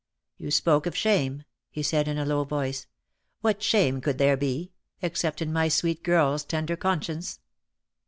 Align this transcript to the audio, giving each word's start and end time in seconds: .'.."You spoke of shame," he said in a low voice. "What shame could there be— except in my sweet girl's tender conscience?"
.'.."You 0.39 0.49
spoke 0.49 0.87
of 0.87 0.97
shame," 0.97 1.43
he 1.69 1.83
said 1.83 2.07
in 2.07 2.17
a 2.17 2.25
low 2.25 2.43
voice. 2.43 2.87
"What 3.41 3.61
shame 3.61 4.01
could 4.01 4.17
there 4.17 4.35
be— 4.35 4.71
except 5.03 5.43
in 5.43 5.53
my 5.53 5.67
sweet 5.67 6.01
girl's 6.01 6.43
tender 6.43 6.75
conscience?" 6.75 7.39